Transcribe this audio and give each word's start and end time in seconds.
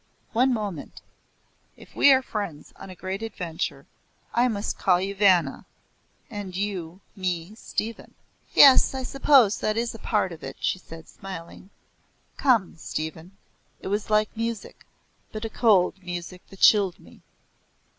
"One 0.31 0.51
moment 0.51 0.99
If 1.77 1.95
we 1.95 2.11
are 2.11 2.23
friends 2.23 2.73
on 2.75 2.89
a 2.89 2.95
great 2.95 3.21
adventure, 3.21 3.85
I 4.33 4.47
must 4.47 4.79
call 4.79 4.99
you 4.99 5.13
Vanna, 5.13 5.67
and 6.27 6.55
you 6.55 7.01
me 7.15 7.53
Stephen." 7.53 8.15
"Yes, 8.55 8.95
I 8.95 9.03
suppose 9.03 9.59
that 9.59 9.77
is 9.77 9.95
part 10.01 10.31
of 10.31 10.43
it," 10.43 10.57
she 10.59 10.79
said, 10.79 11.07
smiling. 11.07 11.69
"Come, 12.35 12.77
Stephen." 12.77 13.37
It 13.79 13.89
was 13.89 14.09
like 14.09 14.35
music, 14.35 14.87
but 15.31 15.45
a 15.45 15.51
cold 15.51 16.01
music 16.01 16.41
that 16.49 16.61
chilled 16.61 16.99
me. 16.99 17.21